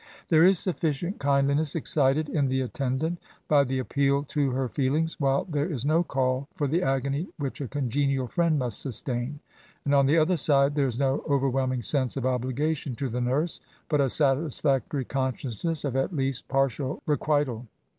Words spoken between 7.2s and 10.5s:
which a congenial friend must sustain; and, on the other